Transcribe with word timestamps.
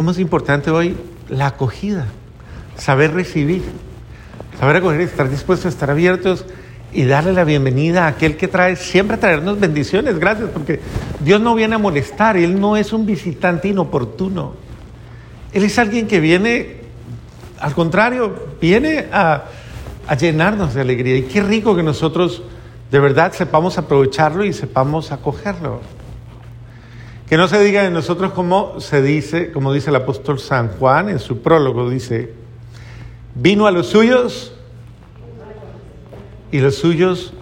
¿Cómo 0.00 0.12
es 0.12 0.18
importante 0.18 0.70
hoy 0.70 0.96
la 1.28 1.48
acogida? 1.48 2.06
Saber 2.74 3.12
recibir, 3.12 3.62
saber 4.58 4.76
acoger, 4.76 5.02
estar 5.02 5.28
dispuestos 5.28 5.66
a 5.66 5.68
estar 5.68 5.90
abiertos 5.90 6.46
y 6.90 7.04
darle 7.04 7.34
la 7.34 7.44
bienvenida 7.44 8.06
a 8.06 8.08
aquel 8.08 8.38
que 8.38 8.48
trae, 8.48 8.76
siempre 8.76 9.18
traernos 9.18 9.60
bendiciones, 9.60 10.18
gracias, 10.18 10.48
porque 10.54 10.80
Dios 11.22 11.42
no 11.42 11.54
viene 11.54 11.74
a 11.74 11.78
molestar, 11.78 12.38
Él 12.38 12.58
no 12.58 12.78
es 12.78 12.94
un 12.94 13.04
visitante 13.04 13.68
inoportuno. 13.68 14.54
Él 15.52 15.64
es 15.64 15.78
alguien 15.78 16.08
que 16.08 16.18
viene, 16.18 16.76
al 17.58 17.74
contrario, 17.74 18.54
viene 18.58 19.04
a, 19.12 19.44
a 20.06 20.14
llenarnos 20.14 20.72
de 20.72 20.80
alegría. 20.80 21.18
Y 21.18 21.24
qué 21.24 21.42
rico 21.42 21.76
que 21.76 21.82
nosotros 21.82 22.42
de 22.90 23.00
verdad 23.00 23.34
sepamos 23.34 23.76
aprovecharlo 23.76 24.46
y 24.46 24.54
sepamos 24.54 25.12
acogerlo. 25.12 25.82
Que 27.30 27.36
no 27.36 27.46
se 27.46 27.62
diga 27.62 27.84
de 27.84 27.90
nosotros 27.90 28.32
como 28.32 28.80
se 28.80 29.00
dice, 29.00 29.52
como 29.52 29.72
dice 29.72 29.90
el 29.90 29.96
apóstol 29.96 30.40
San 30.40 30.68
Juan 30.68 31.08
en 31.08 31.20
su 31.20 31.40
prólogo, 31.42 31.88
dice, 31.88 32.34
vino 33.36 33.68
a 33.68 33.70
los 33.70 33.86
suyos 33.86 34.52
y 36.50 36.58
los 36.58 36.74
suyos 36.74 37.32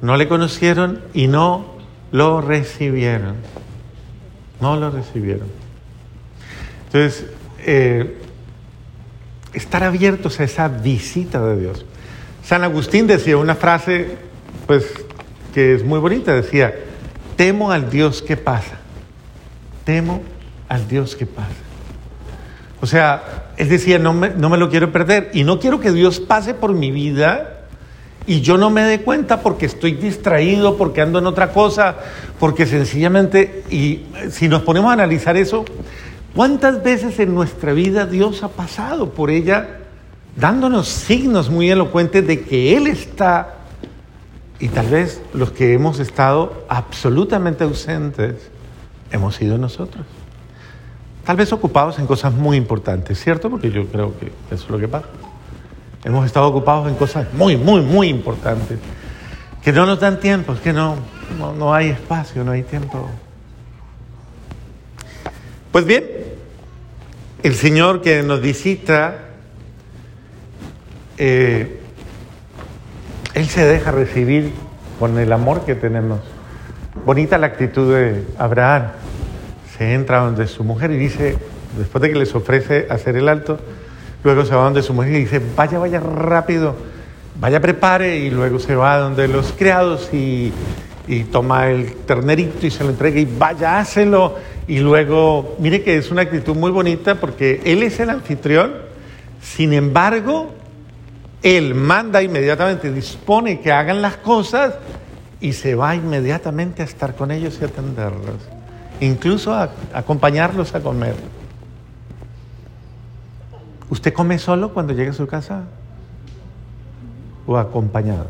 no 0.00 0.16
le 0.16 0.28
conocieron 0.28 1.02
y 1.12 1.26
no 1.26 1.66
lo 2.10 2.40
recibieron. 2.40 3.36
No 4.62 4.76
lo 4.76 4.90
recibieron. 4.90 5.48
Entonces, 6.86 7.26
eh, 7.66 8.16
estar 9.52 9.84
abiertos 9.84 10.40
a 10.40 10.44
esa 10.44 10.68
visita 10.68 11.44
de 11.44 11.60
Dios. 11.60 11.84
San 12.42 12.64
Agustín 12.64 13.06
decía 13.06 13.36
una 13.36 13.56
frase, 13.56 14.16
pues, 14.66 14.90
que 15.52 15.74
es 15.74 15.84
muy 15.84 15.98
bonita, 15.98 16.32
decía, 16.32 16.74
temo 17.36 17.70
al 17.70 17.90
Dios 17.90 18.22
que 18.22 18.38
pasa, 18.38 18.78
temo 19.88 20.20
al 20.68 20.86
Dios 20.86 21.16
que 21.16 21.24
pasa. 21.24 21.48
O 22.82 22.86
sea, 22.86 23.52
él 23.56 23.70
decía, 23.70 23.98
no 23.98 24.12
me, 24.12 24.28
no 24.28 24.50
me 24.50 24.58
lo 24.58 24.68
quiero 24.68 24.92
perder 24.92 25.30
y 25.32 25.44
no 25.44 25.58
quiero 25.58 25.80
que 25.80 25.92
Dios 25.92 26.20
pase 26.20 26.52
por 26.52 26.74
mi 26.74 26.90
vida 26.90 27.60
y 28.26 28.42
yo 28.42 28.58
no 28.58 28.68
me 28.68 28.82
dé 28.82 29.00
cuenta 29.00 29.40
porque 29.40 29.64
estoy 29.64 29.92
distraído, 29.92 30.76
porque 30.76 31.00
ando 31.00 31.20
en 31.20 31.26
otra 31.26 31.54
cosa, 31.54 31.96
porque 32.38 32.66
sencillamente, 32.66 33.64
y 33.70 34.04
si 34.30 34.46
nos 34.46 34.60
ponemos 34.60 34.90
a 34.90 34.92
analizar 34.92 35.38
eso, 35.38 35.64
¿cuántas 36.36 36.82
veces 36.82 37.18
en 37.18 37.34
nuestra 37.34 37.72
vida 37.72 38.04
Dios 38.04 38.42
ha 38.42 38.48
pasado 38.48 39.14
por 39.14 39.30
ella 39.30 39.78
dándonos 40.36 40.86
signos 40.86 41.48
muy 41.48 41.70
elocuentes 41.70 42.26
de 42.26 42.42
que 42.42 42.76
Él 42.76 42.88
está, 42.88 43.54
y 44.60 44.68
tal 44.68 44.88
vez 44.88 45.22
los 45.32 45.50
que 45.50 45.72
hemos 45.72 45.98
estado 45.98 46.66
absolutamente 46.68 47.64
ausentes, 47.64 48.50
hemos 49.10 49.36
sido 49.36 49.58
nosotros? 49.58 50.04
Tal 51.24 51.36
vez 51.36 51.52
ocupados 51.52 51.98
en 51.98 52.06
cosas 52.06 52.32
muy 52.32 52.56
importantes, 52.56 53.22
¿cierto? 53.22 53.50
Porque 53.50 53.70
yo 53.70 53.86
creo 53.86 54.18
que 54.18 54.32
eso 54.50 54.64
es 54.64 54.70
lo 54.70 54.78
que 54.78 54.88
pasa. 54.88 55.08
Hemos 56.04 56.24
estado 56.24 56.46
ocupados 56.46 56.88
en 56.88 56.94
cosas 56.94 57.26
muy, 57.34 57.56
muy, 57.56 57.82
muy 57.82 58.08
importantes, 58.08 58.78
que 59.62 59.72
no 59.72 59.84
nos 59.84 60.00
dan 60.00 60.20
tiempo, 60.20 60.54
es 60.54 60.60
que 60.60 60.72
no, 60.72 60.96
no, 61.36 61.74
hay 61.74 61.88
espacio, 61.88 62.44
no 62.44 62.52
hay 62.52 62.62
tiempo. 62.62 63.10
Pues 65.72 65.84
bien, 65.84 66.04
el 67.42 67.54
Señor 67.54 68.00
que 68.00 68.22
nos 68.22 68.40
visita, 68.40 69.18
eh, 71.18 71.80
Él 73.34 73.48
se 73.48 73.66
deja 73.66 73.90
recibir 73.90 74.52
con 74.98 75.18
el 75.18 75.30
amor 75.30 75.66
que 75.66 75.74
tenemos. 75.74 76.20
Bonita 77.04 77.38
la 77.38 77.46
actitud 77.46 77.94
de 77.94 78.24
Abraham. 78.38 78.88
Se 79.76 79.94
entra 79.94 80.20
donde 80.20 80.46
su 80.46 80.64
mujer 80.64 80.90
y 80.90 80.96
dice, 80.96 81.36
después 81.78 82.02
de 82.02 82.10
que 82.10 82.18
les 82.18 82.34
ofrece 82.34 82.86
hacer 82.90 83.16
el 83.16 83.28
alto, 83.28 83.58
Luego 84.24 84.44
se 84.44 84.54
va 84.54 84.64
donde 84.64 84.82
su 84.82 84.92
mujer 84.94 85.12
y 85.12 85.18
dice, 85.20 85.40
vaya, 85.56 85.78
vaya 85.78 86.00
rápido, 86.00 86.74
vaya, 87.40 87.60
prepare. 87.60 88.18
Y 88.18 88.30
luego 88.30 88.58
se 88.58 88.74
va 88.74 88.98
donde 88.98 89.28
los 89.28 89.52
criados 89.52 90.12
y, 90.12 90.52
toma 91.32 91.70
el 91.70 91.94
ternerito 92.04 92.66
y 92.66 92.70
se 92.70 92.84
lo 92.84 92.90
entrega 92.90 93.20
y 93.20 93.24
vaya, 93.24 93.78
hácelo. 93.78 94.36
Y 94.66 94.80
luego, 94.80 95.56
mire 95.60 95.82
que 95.82 95.96
es 95.96 96.10
una 96.10 96.22
actitud 96.22 96.54
muy 96.54 96.70
bonita 96.70 97.14
porque 97.14 97.60
él 97.64 97.82
es 97.82 98.00
el 98.00 98.10
anfitrión. 98.10 98.72
Sin 99.40 99.72
embargo, 99.72 100.52
él 101.42 101.74
manda 101.74 102.20
inmediatamente, 102.20 102.92
dispone 102.92 103.60
que 103.60 103.70
hagan 103.70 104.02
las 104.02 104.16
cosas 104.16 104.74
y 105.40 105.52
se 105.52 105.74
va 105.74 105.94
inmediatamente 105.94 106.82
a 106.82 106.84
estar 106.84 107.14
con 107.14 107.30
ellos 107.30 107.58
y 107.60 107.64
atenderlos. 107.64 108.36
Incluso 109.00 109.54
a 109.54 109.70
acompañarlos 109.94 110.74
a 110.74 110.80
comer. 110.80 111.14
¿Usted 113.90 114.12
come 114.12 114.38
solo 114.38 114.74
cuando 114.74 114.92
llega 114.92 115.10
a 115.10 115.14
su 115.14 115.26
casa? 115.26 115.64
¿O 117.46 117.56
acompañado? 117.56 118.26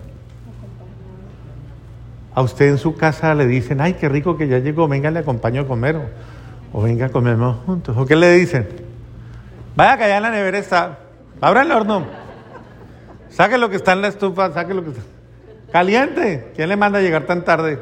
A 2.35 2.43
usted 2.43 2.69
en 2.69 2.79
su 2.79 2.95
casa 2.95 3.35
le 3.35 3.47
dicen, 3.47 3.81
ay, 3.81 3.95
qué 3.95 4.09
rico 4.09 4.37
que 4.37 4.47
ya 4.47 4.59
llegó, 4.59 4.87
venga, 4.87 5.11
le 5.11 5.21
acompaño 5.21 5.63
a 5.63 5.67
comer. 5.67 5.99
O, 6.73 6.83
venga, 6.83 7.09
comemos 7.09 7.57
juntos. 7.65 7.97
¿O 7.97 8.07
qué 8.07 8.15
le 8.15 8.33
dicen? 8.35 8.69
Vaya 9.75 9.97
que 9.97 10.05
allá 10.05 10.19
en 10.19 10.23
la 10.23 10.31
nevera 10.31 10.59
está. 10.59 10.99
Abra 11.41 11.63
el 11.63 11.73
horno. 11.73 12.05
Saque 13.31 13.59
lo 13.59 13.71
que 13.71 13.77
está 13.77 13.93
en 13.93 14.03
la 14.03 14.09
estufa, 14.09 14.53
saque 14.53 14.75
lo 14.75 14.85
que 14.85 14.91
está. 14.91 15.03
Caliente. 15.73 16.53
¿Quién 16.57 16.69
le 16.69 16.77
manda 16.77 16.99
a 16.99 17.03
llegar 17.03 17.25
tan 17.25 17.45
tarde? 17.45 17.79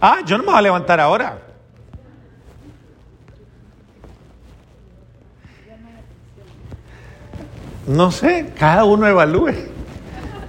Ah, 0.00 0.18
yo 0.24 0.38
no 0.38 0.44
me 0.44 0.50
voy 0.50 0.58
a 0.58 0.62
levantar 0.62 0.98
ahora. 1.00 1.38
No 7.86 8.10
sé, 8.10 8.52
cada 8.58 8.84
uno 8.84 9.06
evalúe. 9.06 9.52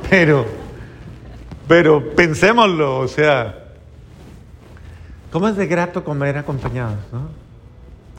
Pero, 0.09 0.45
pero 1.67 2.13
pensémoslo, 2.15 2.99
o 2.99 3.07
sea, 3.07 3.65
¿cómo 5.31 5.47
es 5.47 5.55
de 5.55 5.67
grato 5.67 6.03
comer 6.03 6.37
acompañados? 6.37 6.99
¿no? 7.11 7.29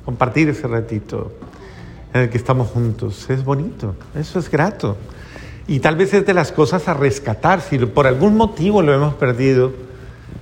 Compartir 0.04 0.48
ese 0.48 0.66
ratito 0.66 1.32
en 2.12 2.22
el 2.22 2.30
que 2.30 2.38
estamos 2.38 2.68
juntos. 2.68 3.30
Es 3.30 3.44
bonito, 3.44 3.94
eso 4.14 4.38
es 4.38 4.50
grato. 4.50 4.96
Y 5.66 5.80
tal 5.80 5.96
vez 5.96 6.12
es 6.14 6.26
de 6.26 6.34
las 6.34 6.52
cosas 6.52 6.88
a 6.88 6.94
rescatar, 6.94 7.60
si 7.60 7.78
por 7.78 8.06
algún 8.06 8.36
motivo 8.36 8.82
lo 8.82 8.92
hemos 8.92 9.14
perdido, 9.14 9.72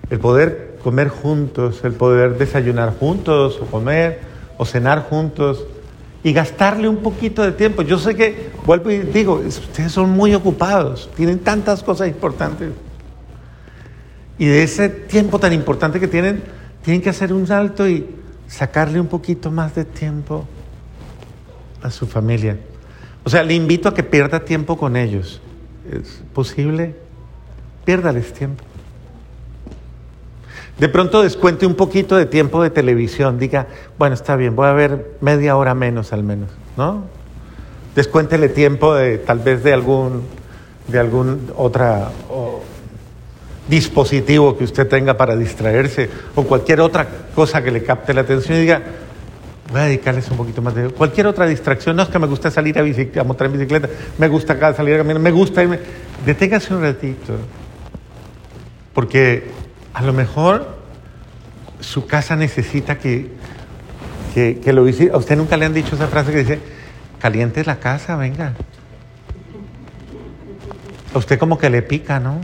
el 0.09 0.19
poder 0.19 0.79
comer 0.83 1.09
juntos, 1.09 1.85
el 1.85 1.93
poder 1.93 2.39
desayunar 2.39 2.95
juntos 2.99 3.59
o 3.61 3.67
comer 3.67 4.21
o 4.57 4.65
cenar 4.65 5.05
juntos 5.09 5.65
y 6.23 6.33
gastarle 6.33 6.89
un 6.89 6.99
poquito 6.99 7.43
de 7.43 7.53
tiempo. 7.53 7.83
Yo 7.83 7.99
sé 7.99 8.15
que, 8.15 8.51
vuelvo 8.67 8.91
y 8.91 8.99
digo, 8.99 9.35
ustedes 9.35 9.93
son 9.93 10.11
muy 10.11 10.35
ocupados, 10.35 11.11
tienen 11.17 11.39
tantas 11.39 11.83
cosas 11.83 12.09
importantes. 12.09 12.71
Y 14.39 14.47
de 14.47 14.63
ese 14.63 14.89
tiempo 14.89 15.39
tan 15.39 15.53
importante 15.53 16.01
que 16.01 16.09
tienen, 16.09 16.43
tienen 16.83 17.03
que 17.03 17.11
hacer 17.11 17.33
un 17.33 17.47
salto 17.47 17.87
y 17.87 18.07
sacarle 18.47 19.01
un 19.01 19.07
poquito 19.07 19.51
más 19.51 19.75
de 19.75 19.85
tiempo 19.85 20.47
a 21.83 21.91
su 21.91 22.07
familia. 22.07 22.59
O 23.25 23.31
sea, 23.31 23.43
le 23.43 23.55
invito 23.55 23.89
a 23.89 23.95
que 23.95 24.03
pierda 24.03 24.41
tiempo 24.41 24.77
con 24.77 24.97
ellos. 24.97 25.41
¿Es 25.91 26.23
posible? 26.33 26.95
Piérdales 27.85 28.33
tiempo. 28.33 28.65
De 30.79 30.89
pronto 30.89 31.23
descuente 31.23 31.67
un 31.67 31.75
poquito 31.75 32.17
de 32.17 32.25
tiempo 32.25 32.63
de 32.63 32.71
televisión, 32.71 33.39
diga, 33.39 33.67
bueno, 33.99 34.15
está 34.15 34.37
bien, 34.37 34.57
voy 34.57 34.67
a 34.67 34.73
ver 34.73 35.17
media 35.21 35.57
hora 35.57 35.75
menos 35.75 36.13
al 36.15 36.23
menos, 36.23 36.49
¿no? 36.77 37.05
Descuéntele 37.95 38.49
tiempo 38.49 38.95
de 38.95 39.19
tal 39.19 39.41
vez 39.41 39.63
de 39.63 39.75
algún 39.75 40.23
de 40.89 40.99
algún 40.99 41.53
otra 41.57 42.11
dispositivo 43.69 44.57
que 44.57 44.65
usted 44.65 44.89
tenga 44.89 45.17
para 45.17 45.37
distraerse 45.37 46.11
o 46.35 46.43
cualquier 46.43 46.81
otra 46.81 47.07
cosa 47.35 47.63
que 47.63 47.71
le 47.71 47.85
capte 47.85 48.13
la 48.13 48.23
atención 48.23 48.59
y 48.59 48.63
diga, 48.63 48.83
voy 49.71 49.81
a 49.81 49.85
dedicarles 49.85 50.31
un 50.31 50.37
poquito 50.37 50.63
más 50.63 50.75
de 50.75 50.89
cualquier 50.91 51.27
otra 51.27 51.47
distracción, 51.47 51.97
no 51.97 52.03
es 52.03 52.09
que 52.09 52.19
me 52.19 52.27
gusta 52.27 52.51
salir 52.51 52.79
a, 52.79 53.25
montar 53.25 53.47
en 53.47 53.53
bicicleta, 53.53 53.89
me 54.19 54.29
gusta 54.29 54.75
salir 54.75 54.95
a 54.95 54.99
caminar, 54.99 55.21
me 55.21 55.31
gusta 55.31 55.63
deténgase 56.25 56.75
un 56.75 56.83
ratito. 56.83 57.37
Porque 58.93 59.51
a 59.95 60.03
lo 60.03 60.13
mejor 60.13 60.77
su 61.81 62.07
casa 62.07 62.37
necesita 62.37 62.99
que, 62.99 63.31
que, 64.35 64.73
lo 64.73 64.85
visite. 64.85 65.13
A 65.13 65.17
usted 65.17 65.37
nunca 65.37 65.57
le 65.57 65.67
han 65.67 65.75
dicho 65.75 65.95
esa 65.95 66.09
frase 66.09 66.33
que 66.33 66.39
dice, 66.39 66.59
caliente 67.21 67.65
la 67.65 67.79
casa, 67.79 68.17
venga. 68.17 68.55
A 71.15 71.19
usted 71.19 71.39
como 71.39 71.59
que 71.59 71.71
le 71.71 71.83
pica, 71.83 72.19
¿no? 72.21 72.41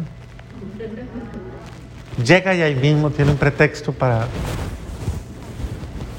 Llega 2.24 2.54
y 2.54 2.62
ahí 2.62 2.74
mismo 2.74 3.10
tiene 3.10 3.32
un 3.32 3.36
pretexto 3.36 3.92
para, 3.92 4.26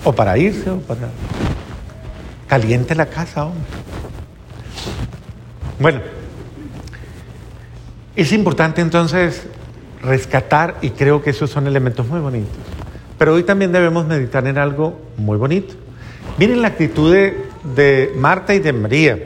o 0.07 0.13
para 0.13 0.37
irse, 0.37 0.69
o 0.69 0.79
para... 0.79 1.09
Caliente 2.47 2.95
la 2.95 3.07
casa, 3.07 3.43
hombre. 3.43 3.61
Bueno, 5.79 5.99
es 8.15 8.31
importante 8.31 8.79
entonces 8.79 9.47
rescatar, 10.01 10.75
y 10.81 10.91
creo 10.91 11.21
que 11.21 11.31
esos 11.31 11.49
son 11.49 11.67
elementos 11.67 12.07
muy 12.07 12.21
bonitos, 12.21 12.55
Pero 13.17 13.33
hoy 13.33 13.43
también 13.43 13.73
debemos 13.73 14.05
meditar 14.05 14.47
en 14.47 14.57
algo 14.57 14.97
muy 15.17 15.37
bonito. 15.37 15.75
Miren 16.37 16.61
la 16.61 16.69
actitud 16.69 17.13
de, 17.13 18.13
Marta 18.15 18.53
y 18.53 18.59
de 18.59 18.71
María. 18.71 19.19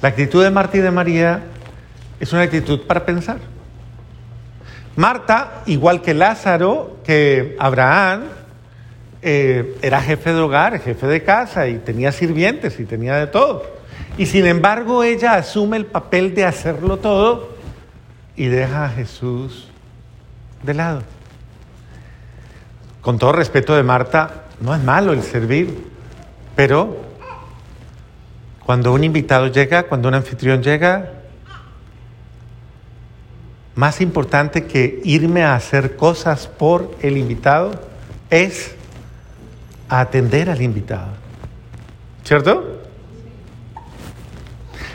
La 0.00 0.08
actitud 0.08 0.42
de 0.42 0.50
Marta 0.50 0.78
y 0.78 0.80
de 0.80 0.90
María 0.90 1.42
es 2.18 2.32
una 2.32 2.40
actitud 2.40 2.86
para 2.86 3.04
pensar. 3.04 3.36
Marta, 4.96 5.62
igual 5.66 6.00
que 6.00 6.14
Lázaro, 6.14 6.96
que 7.04 7.54
Abraham, 7.58 8.37
eh, 9.20 9.76
era 9.82 10.00
jefe 10.00 10.32
de 10.32 10.40
hogar, 10.40 10.80
jefe 10.80 11.06
de 11.06 11.22
casa 11.22 11.68
y 11.68 11.78
tenía 11.78 12.12
sirvientes 12.12 12.78
y 12.78 12.84
tenía 12.84 13.16
de 13.16 13.26
todo. 13.26 13.64
Y 14.16 14.26
sin 14.26 14.46
embargo 14.46 15.04
ella 15.04 15.34
asume 15.34 15.76
el 15.76 15.86
papel 15.86 16.34
de 16.34 16.44
hacerlo 16.44 16.98
todo 16.98 17.50
y 18.36 18.46
deja 18.46 18.86
a 18.86 18.88
Jesús 18.90 19.68
de 20.62 20.74
lado. 20.74 21.02
Con 23.00 23.18
todo 23.18 23.32
respeto 23.32 23.74
de 23.74 23.82
Marta, 23.82 24.44
no 24.60 24.74
es 24.74 24.82
malo 24.82 25.12
el 25.12 25.22
servir, 25.22 25.86
pero 26.54 26.96
cuando 28.64 28.92
un 28.92 29.02
invitado 29.02 29.46
llega, 29.46 29.84
cuando 29.84 30.08
un 30.08 30.14
anfitrión 30.14 30.62
llega, 30.62 31.12
más 33.74 34.00
importante 34.00 34.66
que 34.66 35.00
irme 35.04 35.44
a 35.44 35.54
hacer 35.54 35.96
cosas 35.96 36.48
por 36.48 36.94
el 37.00 37.16
invitado 37.16 37.80
es 38.28 38.74
atender 39.88 40.50
al 40.50 40.60
invitado. 40.62 41.12
¿Cierto? 42.24 42.82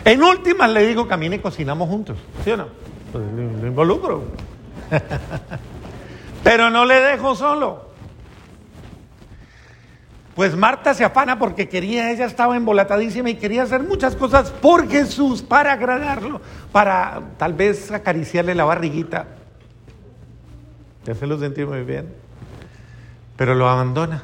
En 0.05 0.21
últimas 0.21 0.69
le 0.69 0.85
digo, 0.85 1.07
camine 1.07 1.37
y 1.37 1.39
cocinamos 1.39 1.89
juntos. 1.89 2.17
¿Sí 2.43 2.51
o 2.51 2.57
no? 2.57 2.67
Pues 3.11 3.23
lo 3.33 3.67
involucro. 3.67 4.23
Pero 6.43 6.69
no 6.69 6.85
le 6.85 6.95
dejo 6.95 7.35
solo. 7.35 7.93
Pues 10.35 10.55
Marta 10.55 10.93
se 10.93 11.05
afana 11.05 11.37
porque 11.37 11.69
quería, 11.69 12.11
ella 12.11 12.25
estaba 12.25 12.57
embolatadísima 12.57 13.29
y 13.29 13.35
quería 13.35 13.63
hacer 13.63 13.83
muchas 13.83 14.15
cosas 14.15 14.49
por 14.49 14.89
Jesús, 14.89 15.43
para 15.43 15.73
agradarlo, 15.73 16.41
para 16.71 17.21
tal 17.37 17.53
vez 17.53 17.91
acariciarle 17.91 18.55
la 18.55 18.65
barriguita. 18.65 19.27
Ya 21.05 21.13
se 21.13 21.27
lo 21.27 21.37
sentí 21.37 21.63
muy 21.65 21.83
bien. 21.83 22.13
Pero 23.37 23.53
lo 23.53 23.69
abandona. 23.69 24.23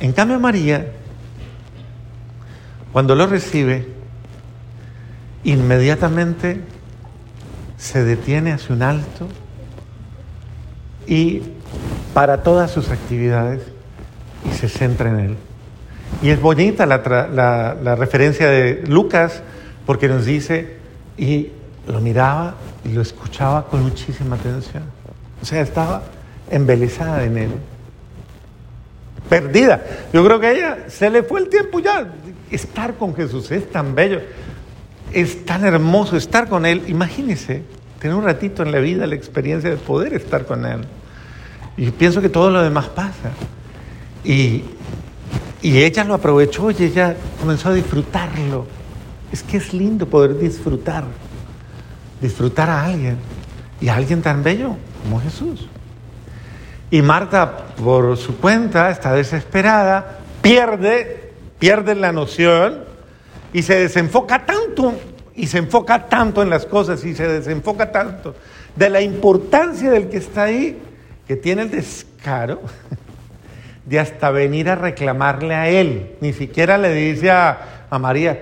En 0.00 0.12
cambio 0.12 0.38
María, 0.38 0.86
cuando 2.92 3.14
lo 3.14 3.26
recibe, 3.26 3.86
inmediatamente 5.44 6.60
se 7.76 8.04
detiene 8.04 8.52
hacia 8.52 8.74
un 8.74 8.82
alto 8.82 9.28
y 11.06 11.42
para 12.14 12.42
todas 12.42 12.70
sus 12.70 12.90
actividades 12.90 13.62
y 14.50 14.54
se 14.54 14.68
centra 14.68 15.10
en 15.10 15.20
Él. 15.20 15.36
Y 16.22 16.30
es 16.30 16.40
bonita 16.40 16.86
la, 16.86 17.96
referencia 17.96 18.48
de 18.48 18.82
Lucas 18.86 19.42
porque 19.84 20.08
nos 20.08 20.24
dice, 20.24 20.76
y 21.16 21.50
lo 21.86 22.00
miraba 22.00 22.54
y 22.84 22.92
lo 22.92 23.02
escuchaba 23.02 23.66
con 23.66 23.82
muchísima 23.82 24.36
atención. 24.36 24.84
O 25.42 25.44
sea, 25.44 25.60
estaba 25.60 26.02
embelesada 26.50 27.24
en 27.24 27.38
Él. 27.38 27.50
Perdida. 29.28 29.84
Yo 30.12 30.24
creo 30.24 30.40
que 30.40 30.46
a 30.46 30.52
ella 30.52 30.78
se 30.88 31.10
le 31.10 31.22
fue 31.22 31.40
el 31.40 31.48
tiempo 31.48 31.80
ya. 31.80 32.08
Estar 32.50 32.94
con 32.94 33.14
Jesús 33.14 33.50
es 33.50 33.70
tan 33.70 33.94
bello. 33.94 34.20
Es 35.12 35.44
tan 35.44 35.64
hermoso 35.64 36.16
estar 36.16 36.48
con 36.48 36.66
Él. 36.66 36.84
Imagínese 36.86 37.62
tener 38.00 38.16
un 38.16 38.24
ratito 38.24 38.62
en 38.62 38.72
la 38.72 38.78
vida 38.78 39.06
la 39.06 39.14
experiencia 39.14 39.70
de 39.70 39.76
poder 39.76 40.14
estar 40.14 40.46
con 40.46 40.64
Él. 40.64 40.84
Y 41.76 41.90
pienso 41.90 42.20
que 42.20 42.28
todo 42.28 42.50
lo 42.50 42.62
demás 42.62 42.86
pasa. 42.88 43.32
Y, 44.24 44.64
y 45.62 45.78
ella 45.78 46.04
lo 46.04 46.14
aprovechó 46.14 46.70
y 46.70 46.84
ella 46.84 47.16
comenzó 47.40 47.70
a 47.70 47.74
disfrutarlo. 47.74 48.66
Es 49.32 49.42
que 49.42 49.56
es 49.56 49.74
lindo 49.74 50.06
poder 50.06 50.38
disfrutar, 50.38 51.04
disfrutar 52.20 52.70
a 52.70 52.84
alguien 52.84 53.16
y 53.80 53.88
a 53.88 53.96
alguien 53.96 54.22
tan 54.22 54.42
bello 54.42 54.76
como 55.02 55.20
Jesús. 55.20 55.68
Y 56.90 57.02
Marta, 57.02 57.66
por 57.82 58.16
su 58.16 58.38
cuenta, 58.38 58.90
está 58.90 59.12
desesperada, 59.12 60.20
pierde, 60.40 61.32
pierde 61.58 61.94
la 61.96 62.12
noción 62.12 62.84
y 63.52 63.62
se 63.62 63.74
desenfoca 63.74 64.46
tanto, 64.46 64.94
y 65.34 65.48
se 65.48 65.58
enfoca 65.58 66.06
tanto 66.06 66.42
en 66.42 66.50
las 66.50 66.64
cosas 66.64 67.04
y 67.04 67.14
se 67.14 67.26
desenfoca 67.26 67.90
tanto 67.90 68.36
de 68.76 68.90
la 68.90 69.00
importancia 69.00 69.90
del 69.90 70.08
que 70.08 70.18
está 70.18 70.44
ahí, 70.44 70.78
que 71.26 71.34
tiene 71.34 71.62
el 71.62 71.70
descaro 71.70 72.60
de 73.84 73.98
hasta 73.98 74.30
venir 74.30 74.68
a 74.68 74.76
reclamarle 74.76 75.54
a 75.54 75.68
él. 75.68 76.16
Ni 76.20 76.32
siquiera 76.32 76.78
le 76.78 76.92
dice 76.92 77.30
a, 77.30 77.88
María, 77.98 78.40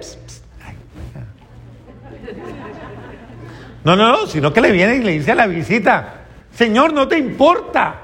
no, 3.85 3.97
no, 3.97 4.11
no, 4.11 4.27
sino 4.27 4.53
que 4.53 4.61
le 4.61 4.73
viene 4.73 4.97
y 4.97 5.03
le 5.03 5.13
dice 5.13 5.33
a 5.33 5.37
la 5.37 5.47
visita, 5.47 6.25
Señor, 6.55 6.93
¿no 6.93 7.07
te 7.07 7.19
importa 7.19 8.04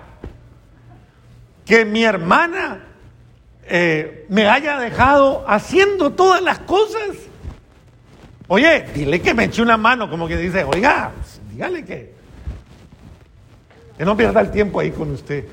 que 1.70 1.84
mi 1.84 2.02
hermana 2.02 2.80
eh, 3.64 4.26
me 4.28 4.48
haya 4.48 4.76
dejado 4.80 5.44
haciendo 5.46 6.10
todas 6.10 6.42
las 6.42 6.58
cosas? 6.58 7.16
Oye, 8.48 8.86
dile 8.92 9.22
que 9.22 9.34
me 9.34 9.44
eche 9.44 9.62
una 9.62 9.76
mano, 9.76 10.10
como 10.10 10.26
que 10.26 10.36
dice, 10.36 10.64
oiga, 10.64 11.12
dígale 11.52 11.84
que 11.84 12.12
que 13.96 14.04
no 14.04 14.16
pierda 14.16 14.40
el 14.40 14.50
tiempo 14.50 14.80
ahí 14.80 14.90
con 14.90 15.12
usted. 15.12 15.44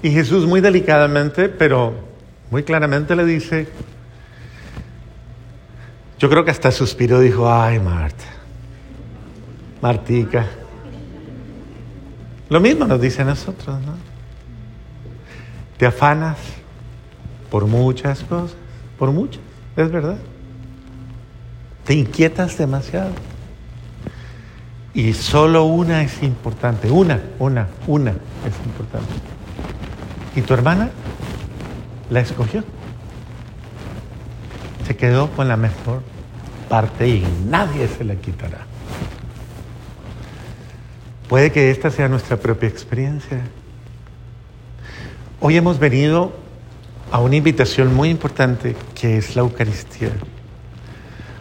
Y 0.00 0.10
Jesús 0.12 0.46
muy 0.46 0.62
delicadamente, 0.62 1.50
pero 1.50 1.92
muy 2.50 2.62
claramente 2.62 3.14
le 3.14 3.26
dice, 3.26 3.68
yo 6.18 6.30
creo 6.30 6.42
que 6.42 6.52
hasta 6.52 6.70
suspiró, 6.70 7.20
dijo, 7.20 7.52
ay 7.52 7.80
Marta, 7.80 8.24
Martica. 9.82 10.61
Lo 12.52 12.60
mismo 12.60 12.84
nos 12.84 13.00
dice 13.00 13.22
a 13.22 13.24
nosotros, 13.24 13.80
¿no? 13.80 13.94
Te 15.78 15.86
afanas 15.86 16.36
por 17.50 17.66
muchas 17.66 18.22
cosas, 18.24 18.54
por 18.98 19.10
muchas, 19.10 19.40
es 19.74 19.90
verdad. 19.90 20.18
Te 21.86 21.94
inquietas 21.94 22.58
demasiado. 22.58 23.12
Y 24.92 25.14
solo 25.14 25.64
una 25.64 26.02
es 26.02 26.22
importante, 26.22 26.90
una, 26.90 27.22
una, 27.38 27.68
una 27.86 28.10
es 28.10 28.66
importante. 28.66 29.14
Y 30.36 30.42
tu 30.42 30.52
hermana 30.52 30.90
la 32.10 32.20
escogió. 32.20 32.64
Se 34.86 34.94
quedó 34.94 35.30
con 35.30 35.48
la 35.48 35.56
mejor 35.56 36.02
parte 36.68 37.08
y 37.08 37.26
nadie 37.48 37.88
se 37.88 38.04
la 38.04 38.16
quitará. 38.16 38.66
Puede 41.32 41.50
que 41.50 41.70
esta 41.70 41.90
sea 41.90 42.08
nuestra 42.08 42.36
propia 42.36 42.68
experiencia. 42.68 43.40
Hoy 45.40 45.56
hemos 45.56 45.78
venido 45.78 46.30
a 47.10 47.20
una 47.20 47.36
invitación 47.36 47.94
muy 47.94 48.10
importante 48.10 48.76
que 48.94 49.16
es 49.16 49.34
la 49.34 49.40
Eucaristía. 49.40 50.10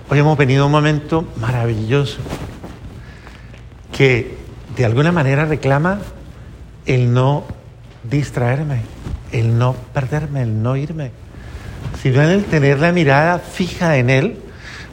Hoy 0.09 0.19
hemos 0.19 0.37
venido 0.37 0.63
a 0.63 0.67
un 0.67 0.71
momento 0.71 1.27
maravilloso 1.35 2.19
que 3.91 4.37
de 4.77 4.85
alguna 4.85 5.11
manera 5.11 5.43
reclama 5.43 5.99
el 6.85 7.13
no 7.13 7.43
distraerme, 8.09 8.83
el 9.33 9.57
no 9.57 9.75
perderme, 9.93 10.43
el 10.43 10.63
no 10.63 10.77
irme, 10.77 11.11
sino 12.01 12.21
el 12.21 12.45
tener 12.45 12.79
la 12.79 12.93
mirada 12.93 13.39
fija 13.39 13.97
en 13.97 14.09
Él, 14.09 14.37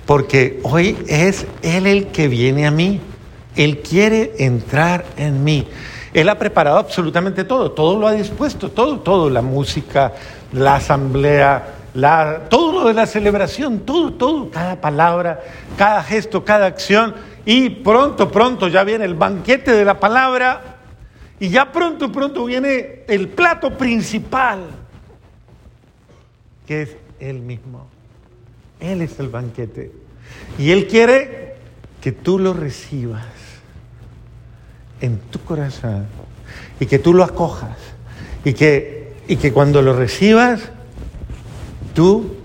porque 0.07 0.59
hoy 0.64 0.99
es 1.07 1.47
Él 1.62 1.87
el 1.87 2.09
que 2.09 2.26
viene 2.26 2.67
a 2.67 2.73
mí, 2.73 3.00
Él 3.59 3.81
quiere 3.81 4.35
entrar 4.38 5.05
en 5.17 5.43
mí. 5.43 5.67
Él 6.15 6.29
ha 6.29 6.38
preparado 6.38 6.79
absolutamente 6.79 7.43
todo, 7.43 7.73
todo 7.73 7.99
lo 7.99 8.07
ha 8.07 8.12
dispuesto, 8.12 8.71
todo, 8.71 9.00
todo, 9.00 9.29
la 9.29 9.43
música, 9.43 10.12
la 10.53 10.77
asamblea, 10.77 11.75
todo 12.49 12.73
lo 12.73 12.88
de 12.88 12.95
la 12.95 13.05
celebración, 13.05 13.81
todo, 13.81 14.12
todo, 14.12 14.49
cada 14.49 14.81
palabra, 14.81 15.41
cada 15.77 16.05
gesto, 16.05 16.45
cada 16.45 16.67
acción 16.67 17.15
y 17.45 17.69
pronto, 17.69 18.31
pronto 18.31 18.69
ya 18.69 18.85
viene 18.85 19.05
el 19.05 19.15
banquete 19.15 19.73
de 19.73 19.85
la 19.85 19.99
palabra. 19.99 20.77
Y 21.41 21.49
ya 21.49 21.73
pronto, 21.73 22.12
pronto 22.12 22.45
viene 22.45 23.05
el 23.09 23.29
plato 23.29 23.77
principal, 23.77 24.67
que 26.65 26.83
es 26.83 26.97
Él 27.19 27.41
mismo. 27.41 27.88
Él 28.79 29.03
es 29.03 29.19
el 29.19 29.29
banquete. 29.29 29.91
Y 30.59 30.71
Él 30.71 30.87
quiere 30.87 31.57
que 32.00 32.12
tú 32.12 32.38
lo 32.38 32.53
recibas 32.53 33.38
en 35.00 35.19
tu 35.19 35.40
corazón 35.40 36.07
y 36.81 36.87
que 36.87 36.99
tú 36.99 37.14
lo 37.14 37.25
acojas 37.25 37.76
y 38.45 38.52
que, 38.52 39.14
y 39.28 39.37
que 39.37 39.52
cuando 39.52 39.83
lo 39.83 39.95
recibas, 39.95 40.71
tú 41.95 42.37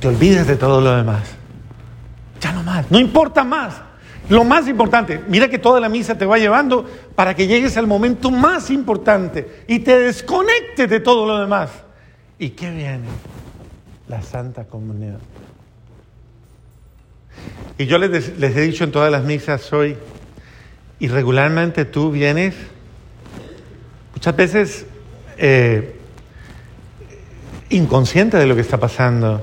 te 0.00 0.08
olvides 0.08 0.46
de 0.46 0.56
todo 0.56 0.80
lo 0.80 0.96
demás. 0.96 1.22
Ya 2.40 2.52
no 2.52 2.62
más, 2.62 2.90
no 2.90 2.98
importa 2.98 3.44
más. 3.44 3.74
Lo 4.28 4.42
más 4.42 4.66
importante, 4.68 5.20
mira 5.28 5.48
que 5.48 5.58
toda 5.58 5.80
la 5.80 5.90
misa 5.90 6.16
te 6.16 6.24
va 6.24 6.38
llevando 6.38 6.86
para 7.14 7.34
que 7.34 7.46
llegues 7.46 7.76
al 7.76 7.86
momento 7.86 8.30
más 8.30 8.70
importante 8.70 9.64
y 9.68 9.80
te 9.80 9.98
desconectes 9.98 10.88
de 10.88 11.00
todo 11.00 11.26
lo 11.26 11.38
demás. 11.38 11.70
¿Y 12.38 12.50
qué 12.50 12.70
viene? 12.70 13.04
La 14.08 14.22
Santa 14.22 14.64
Comunión. 14.64 15.18
Y 17.76 17.84
yo 17.84 17.98
les, 17.98 18.38
les 18.38 18.56
he 18.56 18.60
dicho 18.62 18.84
en 18.84 18.92
todas 18.92 19.12
las 19.12 19.24
misas 19.24 19.70
hoy, 19.74 19.96
y 21.04 21.08
regularmente 21.08 21.84
tú 21.84 22.10
vienes, 22.10 22.54
muchas 24.14 24.34
veces 24.34 24.86
eh, 25.36 25.96
inconsciente 27.68 28.38
de 28.38 28.46
lo 28.46 28.54
que 28.54 28.62
está 28.62 28.78
pasando. 28.78 29.42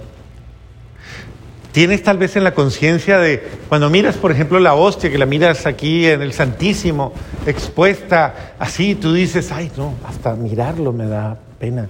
Tienes 1.71 2.01
tal 2.01 2.17
vez 2.17 2.35
en 2.35 2.45
la 2.45 2.55
conciencia 2.55 3.19
de 3.19 3.47
cuando 3.69 3.91
miras, 3.91 4.17
por 4.17 4.31
ejemplo, 4.31 4.59
la 4.59 4.73
hostia, 4.73 5.11
que 5.11 5.19
la 5.19 5.27
miras 5.27 5.67
aquí 5.67 6.07
en 6.07 6.23
el 6.23 6.33
Santísimo, 6.33 7.13
expuesta 7.45 8.55
así, 8.57 8.95
tú 8.95 9.13
dices, 9.13 9.51
ay, 9.51 9.71
no, 9.77 9.93
hasta 10.07 10.33
mirarlo 10.33 10.91
me 10.91 11.05
da 11.05 11.37
pena. 11.59 11.87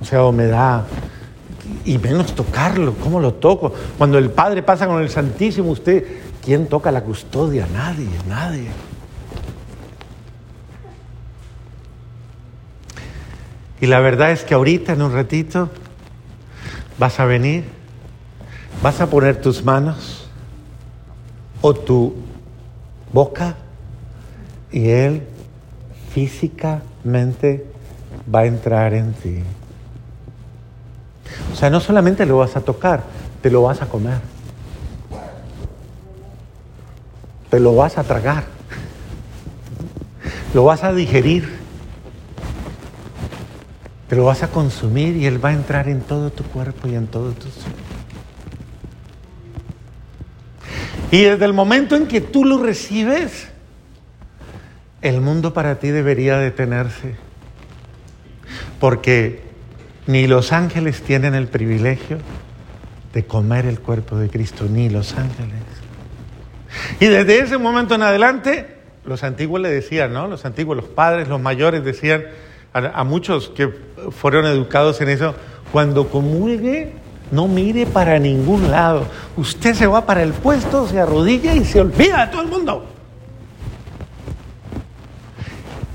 O 0.00 0.04
sea, 0.04 0.24
o 0.24 0.32
me 0.32 0.48
da, 0.48 0.84
y 1.84 1.96
menos 1.98 2.34
tocarlo, 2.34 2.94
¿cómo 2.94 3.20
lo 3.20 3.34
toco? 3.34 3.72
Cuando 3.96 4.18
el 4.18 4.30
Padre 4.30 4.64
pasa 4.64 4.88
con 4.88 5.00
el 5.00 5.10
Santísimo, 5.10 5.70
usted, 5.70 6.04
¿quién 6.44 6.66
toca 6.66 6.90
la 6.90 7.02
custodia? 7.02 7.68
Nadie, 7.72 8.08
nadie. 8.28 8.66
Y 13.82 13.88
la 13.88 13.98
verdad 13.98 14.30
es 14.30 14.44
que 14.44 14.54
ahorita, 14.54 14.92
en 14.92 15.02
un 15.02 15.12
ratito, 15.12 15.68
vas 17.00 17.18
a 17.18 17.24
venir, 17.24 17.64
vas 18.80 19.00
a 19.00 19.08
poner 19.08 19.40
tus 19.40 19.64
manos 19.64 20.28
o 21.60 21.74
tu 21.74 22.14
boca 23.12 23.56
y 24.70 24.88
Él 24.88 25.24
físicamente 26.14 27.66
va 28.32 28.42
a 28.42 28.46
entrar 28.46 28.94
en 28.94 29.14
ti. 29.14 29.42
O 31.52 31.56
sea, 31.56 31.68
no 31.68 31.80
solamente 31.80 32.24
lo 32.24 32.38
vas 32.38 32.54
a 32.54 32.60
tocar, 32.60 33.02
te 33.42 33.50
lo 33.50 33.62
vas 33.62 33.82
a 33.82 33.86
comer. 33.86 34.20
Te 37.50 37.58
lo 37.58 37.74
vas 37.74 37.98
a 37.98 38.04
tragar. 38.04 38.44
Lo 40.54 40.62
vas 40.62 40.84
a 40.84 40.92
digerir. 40.92 41.61
Te 44.12 44.16
lo 44.16 44.26
vas 44.26 44.42
a 44.42 44.48
consumir 44.48 45.16
y 45.16 45.24
Él 45.24 45.42
va 45.42 45.48
a 45.48 45.52
entrar 45.54 45.88
en 45.88 46.02
todo 46.02 46.30
tu 46.30 46.44
cuerpo 46.44 46.86
y 46.86 46.96
en 46.96 47.06
todo 47.06 47.32
tu 47.32 47.48
ser. 47.48 47.72
Y 51.10 51.22
desde 51.22 51.46
el 51.46 51.54
momento 51.54 51.96
en 51.96 52.06
que 52.06 52.20
tú 52.20 52.44
lo 52.44 52.62
recibes, 52.62 53.48
el 55.00 55.22
mundo 55.22 55.54
para 55.54 55.76
ti 55.76 55.88
debería 55.88 56.36
detenerse. 56.36 57.14
Porque 58.78 59.44
ni 60.06 60.26
los 60.26 60.52
ángeles 60.52 61.00
tienen 61.00 61.34
el 61.34 61.48
privilegio 61.48 62.18
de 63.14 63.24
comer 63.24 63.64
el 63.64 63.80
cuerpo 63.80 64.18
de 64.18 64.28
Cristo, 64.28 64.66
ni 64.70 64.90
los 64.90 65.14
ángeles. 65.16 65.62
Y 67.00 67.06
desde 67.06 67.38
ese 67.38 67.56
momento 67.56 67.94
en 67.94 68.02
adelante, 68.02 68.76
los 69.06 69.24
antiguos 69.24 69.62
le 69.62 69.70
decían, 69.70 70.12
¿no? 70.12 70.28
Los 70.28 70.44
antiguos, 70.44 70.76
los 70.76 70.88
padres, 70.88 71.28
los 71.28 71.40
mayores 71.40 71.82
decían, 71.82 72.24
a, 72.72 73.04
muchos 73.04 73.48
que 73.50 73.68
fueron 74.10 74.46
educados 74.46 75.00
en 75.00 75.08
eso, 75.08 75.34
cuando 75.70 76.08
comulgue, 76.08 76.92
no 77.30 77.48
mire 77.48 77.86
para 77.86 78.18
ningún 78.18 78.70
lado. 78.70 79.06
Usted 79.36 79.74
se 79.74 79.86
va 79.86 80.06
para 80.06 80.22
el 80.22 80.32
puesto, 80.32 80.86
se 80.86 80.98
arrodilla 81.00 81.54
y 81.54 81.64
se 81.64 81.80
olvida 81.80 82.26
de 82.26 82.32
todo 82.32 82.42
el 82.42 82.48
mundo. 82.48 82.86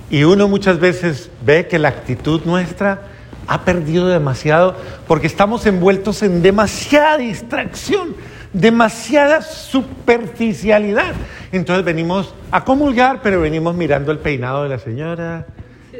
Y 0.09 0.23
uno 0.23 0.47
muchas 0.47 0.79
veces 0.79 1.29
ve 1.45 1.67
que 1.67 1.79
la 1.79 1.89
actitud 1.89 2.41
nuestra 2.45 3.01
ha 3.47 3.61
perdido 3.61 4.07
demasiado 4.07 4.75
porque 5.07 5.27
estamos 5.27 5.65
envueltos 5.65 6.21
en 6.23 6.41
demasiada 6.41 7.17
distracción, 7.17 8.15
demasiada 8.53 9.41
superficialidad. 9.41 11.13
Entonces 11.51 11.83
venimos 11.83 12.33
a 12.51 12.63
comulgar, 12.63 13.21
pero 13.21 13.41
venimos 13.41 13.75
mirando 13.75 14.11
el 14.11 14.19
peinado 14.19 14.63
de 14.63 14.69
la 14.69 14.79
señora, 14.79 15.45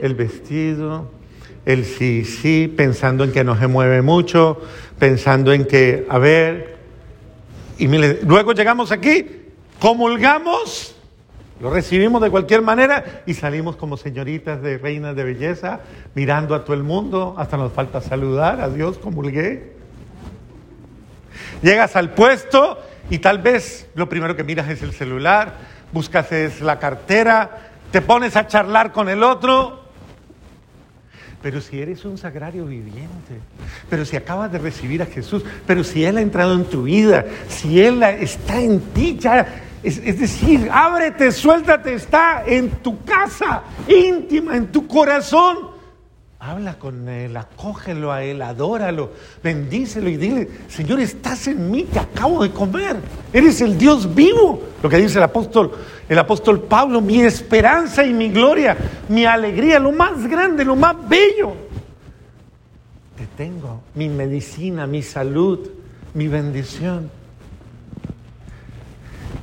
el 0.01 0.15
vestido, 0.15 1.09
el 1.65 1.85
sí, 1.85 2.23
sí, 2.23 2.73
pensando 2.75 3.23
en 3.23 3.31
que 3.31 3.43
no 3.43 3.59
se 3.59 3.67
mueve 3.67 4.01
mucho, 4.01 4.61
pensando 4.97 5.51
en 5.51 5.65
que, 5.65 6.05
a 6.09 6.17
ver, 6.17 6.77
y 7.77 7.87
luego 7.87 8.53
llegamos 8.53 8.91
aquí, 8.91 9.25
comulgamos, 9.79 10.95
lo 11.59 11.69
recibimos 11.69 12.21
de 12.21 12.29
cualquier 12.29 12.61
manera 12.61 13.23
y 13.25 13.33
salimos 13.33 13.75
como 13.75 13.97
señoritas 13.97 14.61
de 14.61 14.77
reinas 14.77 15.15
de 15.15 15.23
belleza, 15.23 15.81
mirando 16.15 16.55
a 16.55 16.63
todo 16.63 16.75
el 16.75 16.83
mundo, 16.83 17.35
hasta 17.37 17.57
nos 17.57 17.73
falta 17.73 17.99
saludar, 17.99 18.61
a 18.61 18.69
Dios 18.69 18.97
comulgué. 18.97 19.73
Llegas 21.61 21.95
al 21.95 22.11
puesto 22.11 22.77
y 23.09 23.19
tal 23.19 23.39
vez 23.39 23.89
lo 23.95 24.07
primero 24.07 24.35
que 24.35 24.43
miras 24.43 24.69
es 24.69 24.83
el 24.83 24.93
celular, 24.93 25.55
buscas 25.91 26.31
es 26.31 26.61
la 26.61 26.79
cartera, 26.79 27.71
te 27.91 28.01
pones 28.01 28.35
a 28.35 28.47
charlar 28.47 28.91
con 28.91 29.09
el 29.09 29.23
otro 29.23 29.86
pero 31.41 31.61
si 31.61 31.79
eres 31.79 32.03
un 32.05 32.17
sagrario 32.17 32.65
viviente, 32.65 33.39
pero 33.89 34.05
si 34.05 34.15
acabas 34.15 34.51
de 34.51 34.57
recibir 34.57 35.01
a 35.01 35.05
Jesús, 35.05 35.43
pero 35.65 35.83
si 35.83 36.03
Él 36.03 36.17
ha 36.17 36.21
entrado 36.21 36.53
en 36.53 36.65
tu 36.65 36.83
vida, 36.83 37.25
si 37.47 37.81
Él 37.81 38.01
está 38.03 38.59
en 38.59 38.79
ti, 38.79 39.17
ya, 39.19 39.63
es, 39.83 39.99
es 40.03 40.19
decir, 40.19 40.67
ábrete, 40.71 41.31
suéltate, 41.31 41.93
está 41.93 42.43
en 42.45 42.69
tu 42.81 43.03
casa 43.03 43.63
íntima, 43.87 44.57
en 44.57 44.67
tu 44.67 44.87
corazón. 44.87 45.76
Habla 46.39 46.77
con 46.77 47.09
Él, 47.09 47.35
acógelo 47.35 48.11
a 48.11 48.23
Él, 48.23 48.43
adóralo, 48.43 49.11
bendícelo 49.43 50.07
y 50.07 50.17
dile, 50.17 50.47
Señor, 50.67 50.99
estás 50.99 51.47
en 51.47 51.71
mí, 51.71 51.83
te 51.83 51.97
acabo 51.97 52.43
de 52.43 52.51
comer, 52.51 52.97
eres 53.33 53.59
el 53.61 53.75
Dios 53.75 54.13
vivo. 54.13 54.61
Lo 54.83 54.87
que 54.87 54.97
dice 54.97 55.17
el 55.17 55.23
apóstol, 55.23 55.71
el 56.07 56.19
apóstol 56.19 56.61
Pablo, 56.61 57.01
mi 57.01 57.21
esperanza 57.21 58.05
y 58.05 58.13
mi 58.13 58.29
gloria, 58.29 58.77
mi 59.09 59.25
alegría, 59.25 59.79
lo 59.79 59.91
más 59.91 60.27
grande, 60.27 60.63
lo 60.63 60.75
más 60.75 60.95
bello. 61.09 61.55
Te 63.17 63.25
tengo, 63.35 63.81
mi 63.95 64.07
medicina, 64.07 64.85
mi 64.85 65.01
salud, 65.01 65.67
mi 66.13 66.27
bendición. 66.27 67.09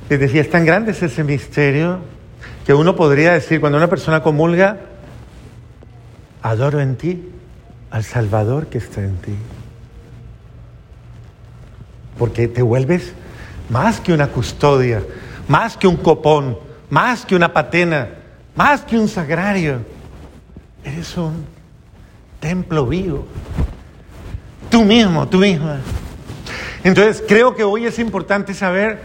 Les 0.09 0.17
decía, 0.17 0.39
es 0.39 0.49
tan 0.49 0.65
grande 0.65 0.91
ese 0.91 1.23
misterio 1.25 1.99
que 2.65 2.73
uno 2.73 2.95
podría 2.95 3.33
decir, 3.33 3.59
cuando 3.59 3.77
una 3.77 3.89
persona 3.89 4.23
comulga, 4.23 4.77
adoro 6.45 6.79
en 6.79 6.95
ti 6.95 7.27
al 7.89 8.03
Salvador 8.03 8.67
que 8.67 8.77
está 8.77 9.01
en 9.01 9.17
ti. 9.17 9.35
Porque 12.19 12.47
te 12.47 12.61
vuelves 12.61 13.13
más 13.69 13.99
que 13.99 14.13
una 14.13 14.27
custodia, 14.27 15.01
más 15.47 15.75
que 15.75 15.87
un 15.87 15.97
copón, 15.97 16.59
más 16.91 17.25
que 17.25 17.35
una 17.35 17.51
patena, 17.51 18.09
más 18.55 18.81
que 18.81 18.99
un 18.99 19.07
sagrario. 19.07 19.79
Eres 20.83 21.17
un 21.17 21.45
templo 22.39 22.85
vivo. 22.85 23.25
Tú 24.69 24.83
mismo, 24.85 25.27
tú 25.27 25.39
misma. 25.39 25.79
Entonces 26.83 27.23
creo 27.27 27.55
que 27.55 27.63
hoy 27.63 27.87
es 27.87 27.97
importante 27.97 28.53
saber, 28.53 29.01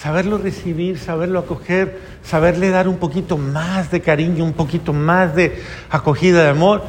saberlo 0.00 0.38
recibir, 0.38 0.98
saberlo 0.98 1.40
acoger, 1.40 1.98
saberle 2.22 2.70
dar 2.70 2.86
un 2.86 2.98
poquito 2.98 3.36
más 3.36 3.90
de 3.90 4.00
cariño, 4.00 4.44
un 4.44 4.52
poquito 4.52 4.92
más 4.92 5.34
de 5.34 5.60
acogida 5.90 6.44
de 6.44 6.50
amor. 6.50 6.84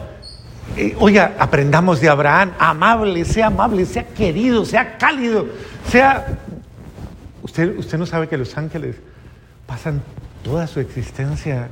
Eh, 0.78 0.96
oiga, 1.00 1.34
aprendamos 1.40 2.02
de 2.02 2.10
Abraham, 2.10 2.52
amable, 2.60 3.26
sea 3.26 3.48
amable, 3.48 3.86
sea 3.86 4.06
querido, 4.06 4.64
sea 4.64 4.98
cálido, 4.98 5.48
sea... 5.88 6.38
Usted, 7.42 7.80
usted 7.80 7.98
no 7.98 8.06
sabe 8.06 8.28
que 8.28 8.38
los 8.38 8.56
ángeles 8.58 8.98
pasan 9.66 10.04
toda 10.44 10.68
su 10.68 10.80
existencia 10.80 11.70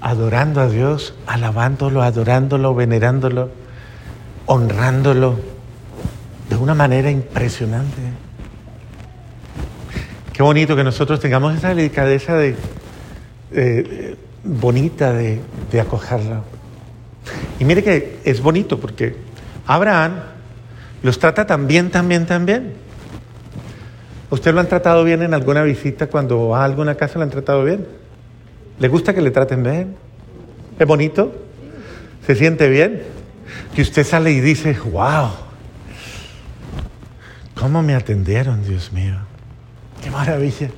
adorando 0.00 0.60
a 0.60 0.68
Dios, 0.68 1.14
alabándolo, 1.26 2.02
adorándolo, 2.02 2.74
venerándolo, 2.74 3.50
honrándolo 4.46 5.40
de 6.48 6.56
una 6.56 6.74
manera 6.74 7.10
impresionante. 7.10 8.23
Qué 10.34 10.42
bonito 10.42 10.74
que 10.74 10.82
nosotros 10.82 11.20
tengamos 11.20 11.56
esa 11.56 11.68
delicadeza 11.68 12.36
de, 12.36 12.56
bonita 14.42 15.12
de, 15.12 15.38
de 15.70 15.80
acogerla. 15.80 16.42
Y 17.60 17.64
mire 17.64 17.84
que 17.84 18.18
es 18.24 18.42
bonito 18.42 18.80
porque 18.80 19.14
Abraham 19.64 20.14
los 21.04 21.20
trata 21.20 21.56
bien, 21.56 21.92
tan 21.92 22.08
bien. 22.46 22.72
¿Usted 24.28 24.52
lo 24.52 24.58
han 24.58 24.68
tratado 24.68 25.04
bien 25.04 25.22
en 25.22 25.34
alguna 25.34 25.62
visita 25.62 26.08
cuando 26.08 26.48
va 26.48 26.62
a 26.62 26.64
alguna 26.64 26.96
casa? 26.96 27.20
¿Lo 27.20 27.22
han 27.22 27.30
tratado 27.30 27.62
bien? 27.62 27.86
¿Le 28.80 28.88
gusta 28.88 29.14
que 29.14 29.22
le 29.22 29.30
traten 29.30 29.62
bien? 29.62 29.94
¿Es 30.80 30.86
bonito? 30.86 31.32
¿Se 32.26 32.34
siente 32.34 32.68
bien? 32.68 33.04
Que 33.72 33.82
usted 33.82 34.04
sale 34.04 34.32
y 34.32 34.40
dice, 34.40 34.76
wow, 34.90 35.30
¿cómo 37.54 37.84
me 37.84 37.94
atendieron, 37.94 38.66
Dios 38.66 38.92
mío? 38.92 39.14
Qué 40.04 40.10
maravilla. 40.10 40.68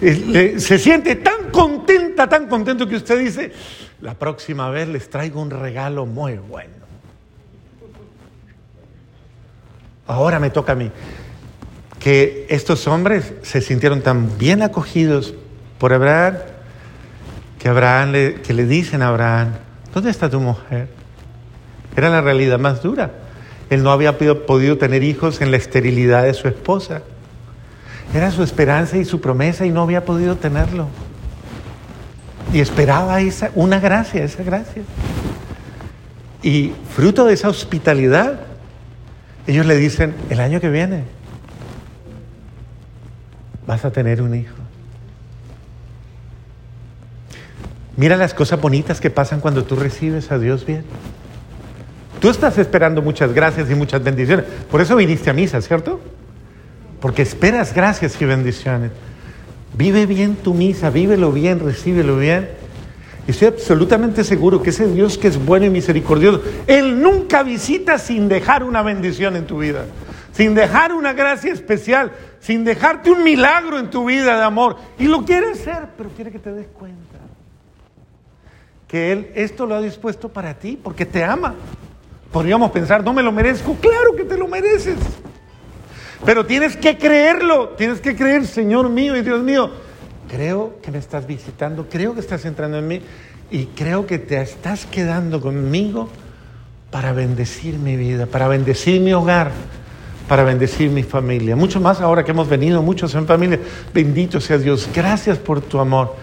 se 0.00 0.78
siente 0.78 1.16
tan 1.16 1.50
contenta, 1.50 2.26
tan 2.26 2.48
contento 2.48 2.88
que 2.88 2.96
usted 2.96 3.18
dice, 3.18 3.52
la 4.00 4.14
próxima 4.14 4.70
vez 4.70 4.88
les 4.88 5.10
traigo 5.10 5.42
un 5.42 5.50
regalo 5.50 6.06
muy 6.06 6.38
bueno. 6.38 6.80
Ahora 10.06 10.40
me 10.40 10.48
toca 10.48 10.72
a 10.72 10.76
mí. 10.76 10.90
Que 11.98 12.46
estos 12.48 12.86
hombres 12.86 13.34
se 13.42 13.60
sintieron 13.60 14.00
tan 14.00 14.38
bien 14.38 14.62
acogidos 14.62 15.34
por 15.78 15.92
Abraham, 15.92 16.38
que, 17.58 17.68
Abraham 17.68 18.12
le, 18.12 18.34
que 18.40 18.54
le 18.54 18.64
dicen 18.64 19.02
a 19.02 19.08
Abraham, 19.08 19.52
¿dónde 19.92 20.10
está 20.10 20.30
tu 20.30 20.40
mujer? 20.40 20.88
Era 21.94 22.08
la 22.08 22.22
realidad 22.22 22.58
más 22.58 22.82
dura. 22.82 23.10
Él 23.68 23.82
no 23.82 23.92
había 23.92 24.16
podido 24.16 24.78
tener 24.78 25.02
hijos 25.02 25.42
en 25.42 25.50
la 25.50 25.58
esterilidad 25.58 26.22
de 26.22 26.32
su 26.32 26.48
esposa. 26.48 27.02
Era 28.14 28.30
su 28.30 28.42
esperanza 28.42 28.96
y 28.96 29.04
su 29.04 29.20
promesa 29.20 29.66
y 29.66 29.70
no 29.70 29.82
había 29.82 30.04
podido 30.04 30.36
tenerlo. 30.36 30.88
Y 32.52 32.60
esperaba 32.60 33.20
esa, 33.20 33.50
una 33.54 33.78
gracia, 33.78 34.24
esa 34.24 34.42
gracia. 34.42 34.82
Y 36.42 36.72
fruto 36.94 37.24
de 37.24 37.34
esa 37.34 37.48
hospitalidad, 37.48 38.40
ellos 39.46 39.66
le 39.66 39.76
dicen, 39.76 40.14
el 40.30 40.40
año 40.40 40.60
que 40.60 40.70
viene 40.70 41.04
vas 43.66 43.84
a 43.84 43.92
tener 43.92 44.20
un 44.20 44.34
hijo. 44.34 44.56
Mira 47.96 48.16
las 48.16 48.34
cosas 48.34 48.60
bonitas 48.60 49.00
que 49.00 49.10
pasan 49.10 49.40
cuando 49.40 49.64
tú 49.64 49.76
recibes 49.76 50.32
a 50.32 50.38
Dios 50.38 50.66
bien. 50.66 50.84
Tú 52.18 52.30
estás 52.30 52.58
esperando 52.58 53.02
muchas 53.02 53.32
gracias 53.32 53.70
y 53.70 53.74
muchas 53.74 54.02
bendiciones. 54.02 54.46
Por 54.70 54.80
eso 54.80 54.96
viniste 54.96 55.30
a 55.30 55.32
misa, 55.32 55.60
¿cierto? 55.60 56.00
Porque 57.00 57.22
esperas 57.22 57.74
gracias 57.74 58.20
y 58.20 58.24
bendiciones. 58.24 58.90
Vive 59.74 60.06
bien 60.06 60.36
tu 60.36 60.52
misa, 60.52 60.90
vívelo 60.90 61.32
bien, 61.32 61.60
recíbelo 61.60 62.16
bien. 62.18 62.50
Y 63.26 63.30
estoy 63.30 63.48
absolutamente 63.48 64.24
seguro 64.24 64.62
que 64.62 64.70
ese 64.70 64.86
Dios 64.86 65.16
que 65.16 65.28
es 65.28 65.44
bueno 65.44 65.66
y 65.66 65.70
misericordioso, 65.70 66.42
Él 66.66 67.00
nunca 67.00 67.42
visita 67.42 67.98
sin 67.98 68.28
dejar 68.28 68.64
una 68.64 68.82
bendición 68.82 69.36
en 69.36 69.46
tu 69.46 69.58
vida, 69.58 69.84
sin 70.32 70.54
dejar 70.54 70.92
una 70.92 71.12
gracia 71.12 71.52
especial, 71.52 72.12
sin 72.40 72.64
dejarte 72.64 73.10
un 73.10 73.22
milagro 73.22 73.78
en 73.78 73.90
tu 73.90 74.06
vida 74.06 74.36
de 74.36 74.42
amor. 74.42 74.76
Y 74.98 75.04
lo 75.04 75.24
quiere 75.24 75.52
hacer, 75.52 75.88
pero 75.96 76.10
quiere 76.10 76.30
que 76.30 76.38
te 76.38 76.52
des 76.52 76.66
cuenta 76.68 77.18
que 78.88 79.12
Él 79.12 79.30
esto 79.36 79.66
lo 79.66 79.76
ha 79.76 79.80
dispuesto 79.80 80.28
para 80.28 80.54
ti, 80.54 80.76
porque 80.82 81.06
te 81.06 81.22
ama. 81.22 81.54
Podríamos 82.32 82.72
pensar, 82.72 83.04
no 83.04 83.12
me 83.12 83.22
lo 83.22 83.30
merezco. 83.30 83.76
Claro 83.76 84.16
que 84.16 84.24
te 84.24 84.36
lo 84.36 84.48
mereces. 84.48 84.98
Pero 86.24 86.44
tienes 86.46 86.76
que 86.76 86.98
creerlo, 86.98 87.70
tienes 87.70 88.00
que 88.00 88.14
creer, 88.14 88.46
Señor 88.46 88.88
mío 88.88 89.16
y 89.16 89.22
Dios 89.22 89.42
mío. 89.42 89.70
Creo 90.28 90.78
que 90.82 90.90
me 90.90 90.98
estás 90.98 91.26
visitando, 91.26 91.88
creo 91.88 92.14
que 92.14 92.20
estás 92.20 92.44
entrando 92.44 92.78
en 92.78 92.86
mí 92.86 93.00
y 93.50 93.66
creo 93.66 94.06
que 94.06 94.18
te 94.18 94.40
estás 94.40 94.86
quedando 94.86 95.40
conmigo 95.40 96.08
para 96.90 97.12
bendecir 97.12 97.78
mi 97.78 97.96
vida, 97.96 98.26
para 98.26 98.48
bendecir 98.48 99.00
mi 99.00 99.12
hogar, 99.12 99.50
para 100.28 100.44
bendecir 100.44 100.90
mi 100.90 101.02
familia. 101.02 101.56
Mucho 101.56 101.80
más 101.80 102.00
ahora 102.00 102.24
que 102.24 102.30
hemos 102.30 102.48
venido 102.48 102.82
muchos 102.82 103.14
en 103.14 103.26
familia. 103.26 103.58
Bendito 103.92 104.40
sea 104.40 104.58
Dios. 104.58 104.88
Gracias 104.94 105.38
por 105.38 105.60
tu 105.60 105.80
amor 105.80 106.14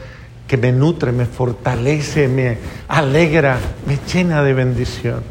que 0.48 0.58
me 0.58 0.72
nutre, 0.72 1.12
me 1.12 1.26
fortalece, 1.26 2.28
me 2.28 2.58
alegra, 2.88 3.60
me 3.86 4.00
llena 4.12 4.44
de 4.44 4.54
bendición. 4.54 5.22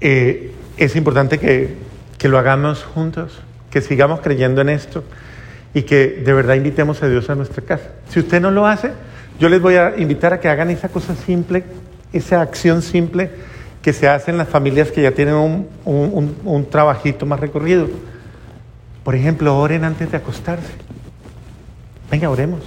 Eh, 0.00 0.52
es 0.76 0.96
importante 0.96 1.38
que, 1.38 1.87
que 2.18 2.28
lo 2.28 2.38
hagamos 2.38 2.82
juntos, 2.82 3.38
que 3.70 3.80
sigamos 3.80 4.20
creyendo 4.20 4.60
en 4.60 4.68
esto 4.68 5.04
y 5.72 5.82
que 5.82 6.22
de 6.24 6.32
verdad 6.32 6.54
invitemos 6.54 7.02
a 7.02 7.08
Dios 7.08 7.30
a 7.30 7.34
nuestra 7.34 7.62
casa. 7.62 7.92
Si 8.08 8.18
usted 8.18 8.40
no 8.40 8.50
lo 8.50 8.66
hace, 8.66 8.92
yo 9.38 9.48
les 9.48 9.62
voy 9.62 9.76
a 9.76 9.96
invitar 9.96 10.32
a 10.32 10.40
que 10.40 10.48
hagan 10.48 10.70
esa 10.70 10.88
cosa 10.88 11.14
simple, 11.14 11.64
esa 12.12 12.40
acción 12.40 12.82
simple 12.82 13.30
que 13.82 13.92
se 13.92 14.08
hace 14.08 14.32
en 14.32 14.38
las 14.38 14.48
familias 14.48 14.90
que 14.90 15.02
ya 15.02 15.12
tienen 15.12 15.34
un, 15.34 15.68
un, 15.84 16.66
trabajito 16.68 17.24
más 17.24 17.38
recorrido. 17.38 17.88
Por 19.04 19.14
ejemplo, 19.14 19.56
oren 19.56 19.84
antes 19.84 20.10
de 20.10 20.16
acostarse. 20.16 20.72
Venga, 22.10 22.28
oremos. 22.28 22.60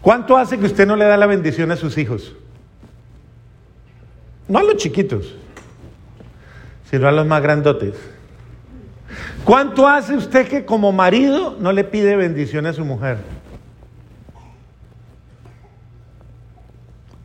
¿Cuánto 0.00 0.36
hace 0.36 0.56
que 0.56 0.66
usted 0.66 0.86
no 0.86 0.94
le 0.94 1.04
da 1.04 1.16
la 1.16 1.26
bendición 1.26 1.72
a 1.72 1.76
sus 1.76 1.98
hijos? 1.98 2.34
No 4.46 4.60
a 4.60 4.62
los 4.62 4.76
chiquitos, 4.76 5.34
sino 6.90 7.08
a 7.08 7.12
los 7.12 7.26
más 7.26 7.42
grandotes. 7.42 7.94
¿Cuánto 9.44 9.86
hace 9.86 10.16
usted 10.16 10.48
que 10.48 10.64
como 10.64 10.92
marido 10.92 11.56
no 11.60 11.72
le 11.72 11.84
pide 11.84 12.16
bendición 12.16 12.66
a 12.66 12.72
su 12.72 12.84
mujer? 12.84 13.18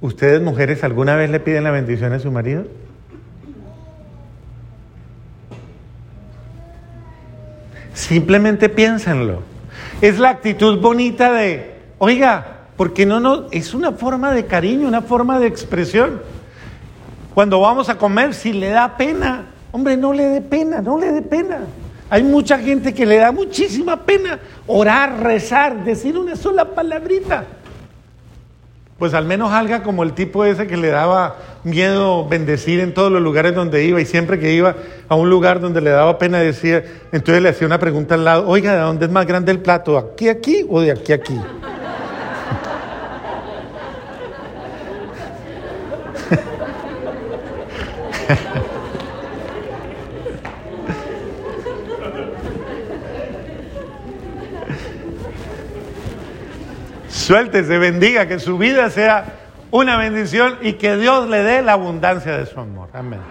¿Ustedes 0.01 0.41
mujeres 0.41 0.83
alguna 0.83 1.15
vez 1.15 1.29
le 1.29 1.39
piden 1.39 1.63
la 1.63 1.71
bendición 1.71 2.13
a 2.13 2.19
su 2.19 2.31
marido? 2.31 2.65
Simplemente 7.93 8.69
piénsenlo. 8.69 9.43
Es 10.01 10.17
la 10.17 10.29
actitud 10.29 10.79
bonita 10.79 11.31
de, 11.33 11.75
oiga, 11.99 12.61
porque 12.77 13.05
no, 13.05 13.19
no, 13.19 13.45
es 13.51 13.75
una 13.75 13.91
forma 13.91 14.31
de 14.31 14.47
cariño, 14.47 14.87
una 14.87 15.03
forma 15.03 15.39
de 15.39 15.45
expresión. 15.45 16.21
Cuando 17.35 17.59
vamos 17.59 17.89
a 17.89 17.99
comer, 17.99 18.33
si 18.33 18.53
le 18.53 18.69
da 18.69 18.97
pena, 18.97 19.50
hombre, 19.71 19.97
no 19.97 20.13
le 20.13 20.25
dé 20.25 20.41
pena, 20.41 20.81
no 20.81 20.99
le 20.99 21.11
dé 21.11 21.21
pena. 21.21 21.59
Hay 22.09 22.23
mucha 22.23 22.57
gente 22.59 22.93
que 22.93 23.05
le 23.05 23.17
da 23.17 23.31
muchísima 23.31 24.05
pena 24.05 24.39
orar, 24.67 25.23
rezar, 25.23 25.83
decir 25.83 26.17
una 26.17 26.35
sola 26.35 26.65
palabrita. 26.65 27.45
Pues 28.99 29.13
al 29.13 29.25
menos 29.25 29.51
alga 29.51 29.81
como 29.81 30.03
el 30.03 30.13
tipo 30.13 30.43
ese 30.45 30.67
que 30.67 30.77
le 30.77 30.89
daba 30.89 31.37
miedo 31.63 32.27
bendecir 32.27 32.79
en 32.81 32.93
todos 32.93 33.11
los 33.11 33.21
lugares 33.21 33.55
donde 33.55 33.83
iba 33.85 34.01
y 34.01 34.05
siempre 34.05 34.39
que 34.39 34.53
iba 34.53 34.75
a 35.07 35.15
un 35.15 35.29
lugar 35.29 35.59
donde 35.61 35.81
le 35.81 35.89
daba 35.89 36.17
pena 36.17 36.39
decía, 36.39 36.83
entonces 37.11 37.41
le 37.41 37.49
hacía 37.49 37.65
una 37.65 37.79
pregunta 37.79 38.15
al 38.15 38.25
lado, 38.25 38.47
oiga, 38.47 38.73
¿de 38.73 38.79
dónde 38.81 39.05
es 39.05 39.11
más 39.11 39.25
grande 39.25 39.51
el 39.51 39.59
plato? 39.59 39.97
¿Aquí, 39.97 40.27
aquí 40.29 40.65
o 40.69 40.81
de 40.81 40.91
aquí, 40.91 41.13
aquí? 41.13 41.39
Suéltese, 57.31 57.77
bendiga, 57.77 58.27
que 58.27 58.39
su 58.39 58.57
vida 58.57 58.89
sea 58.89 59.23
una 59.71 59.95
bendición 59.95 60.57
y 60.61 60.73
que 60.73 60.97
Dios 60.97 61.29
le 61.29 61.43
dé 61.43 61.61
la 61.61 61.71
abundancia 61.71 62.37
de 62.37 62.45
su 62.45 62.59
amor. 62.59 62.89
Amén. 62.91 63.21